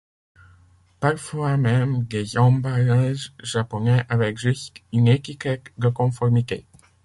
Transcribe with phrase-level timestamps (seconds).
[0.99, 6.65] Parfois même des emballages japonais avec juste une étiquette de conformité.